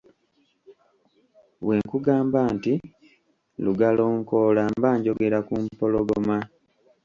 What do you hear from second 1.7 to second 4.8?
nkugamba nti lugalonkoola